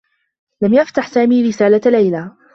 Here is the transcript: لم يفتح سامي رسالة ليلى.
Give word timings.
لم 0.61 0.73
يفتح 0.73 1.07
سامي 1.07 1.47
رسالة 1.49 1.81
ليلى. 1.85 2.31